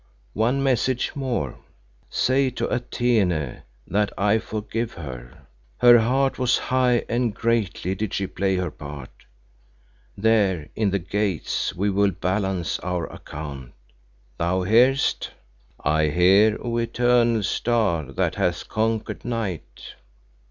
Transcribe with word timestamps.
"One 0.33 0.63
message 0.63 1.11
more. 1.15 1.59
Say 2.09 2.49
to 2.49 2.67
Atene 2.73 3.61
that 3.85 4.11
I 4.17 4.39
forgive 4.39 4.93
her. 4.93 5.45
Her 5.77 5.99
heart 5.99 6.39
was 6.39 6.57
high 6.57 7.05
and 7.07 7.35
greatly 7.35 7.93
did 7.93 8.11
she 8.11 8.25
play 8.25 8.55
her 8.55 8.71
part. 8.71 9.11
There 10.17 10.69
in 10.75 10.89
the 10.89 10.97
Gates 10.97 11.75
we 11.75 11.91
will 11.91 12.09
balance 12.09 12.79
our 12.79 13.05
account. 13.13 13.73
Thou 14.39 14.63
hearest?" 14.63 15.29
"I 15.79 16.07
hear, 16.07 16.57
O 16.59 16.77
Eternal 16.79 17.43
Star 17.43 18.11
that 18.11 18.33
hath 18.33 18.67
conquered 18.67 19.23
Night." 19.23 19.93